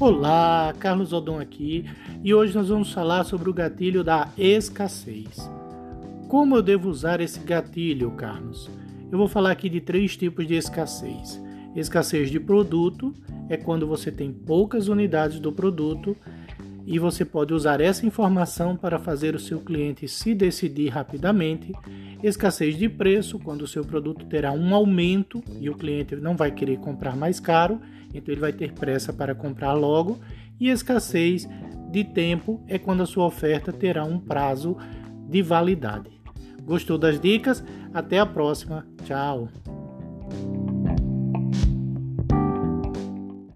Olá, 0.00 0.72
Carlos 0.78 1.12
Odon 1.12 1.40
aqui 1.40 1.84
e 2.22 2.32
hoje 2.32 2.54
nós 2.54 2.68
vamos 2.68 2.92
falar 2.92 3.24
sobre 3.24 3.50
o 3.50 3.52
gatilho 3.52 4.04
da 4.04 4.28
escassez. 4.38 5.50
Como 6.28 6.54
eu 6.54 6.62
devo 6.62 6.88
usar 6.88 7.20
esse 7.20 7.40
gatilho, 7.40 8.12
Carlos? 8.12 8.70
Eu 9.10 9.18
vou 9.18 9.26
falar 9.26 9.50
aqui 9.50 9.68
de 9.68 9.80
três 9.80 10.16
tipos 10.16 10.46
de 10.46 10.54
escassez. 10.54 11.42
Escassez 11.74 12.30
de 12.30 12.38
produto 12.38 13.12
é 13.48 13.56
quando 13.56 13.88
você 13.88 14.12
tem 14.12 14.32
poucas 14.32 14.86
unidades 14.86 15.40
do 15.40 15.50
produto 15.50 16.16
e 16.90 16.98
você 16.98 17.24
pode 17.24 17.52
usar 17.52 17.80
essa 17.80 18.06
informação 18.06 18.76
para 18.76 18.98
fazer 18.98 19.34
o 19.34 19.38
seu 19.38 19.60
cliente 19.60 20.08
se 20.08 20.34
decidir 20.34 20.88
rapidamente. 20.88 21.72
Escassez 22.22 22.76
de 22.76 22.88
preço, 22.88 23.38
quando 23.38 23.62
o 23.62 23.68
seu 23.68 23.84
produto 23.84 24.24
terá 24.26 24.52
um 24.52 24.74
aumento 24.74 25.42
e 25.60 25.68
o 25.68 25.76
cliente 25.76 26.16
não 26.16 26.34
vai 26.34 26.50
querer 26.50 26.78
comprar 26.78 27.14
mais 27.14 27.38
caro 27.38 27.80
então 28.14 28.32
ele 28.32 28.40
vai 28.40 28.52
ter 28.52 28.72
pressa 28.72 29.12
para 29.12 29.34
comprar 29.34 29.72
logo. 29.72 30.18
E 30.58 30.68
escassez 30.68 31.48
de 31.90 32.04
tempo 32.04 32.62
é 32.66 32.78
quando 32.78 33.02
a 33.02 33.06
sua 33.06 33.26
oferta 33.26 33.72
terá 33.72 34.04
um 34.04 34.18
prazo 34.18 34.76
de 35.28 35.42
validade. 35.42 36.10
Gostou 36.62 36.98
das 36.98 37.20
dicas? 37.20 37.64
Até 37.94 38.18
a 38.18 38.26
próxima. 38.26 38.86
Tchau. 39.04 39.48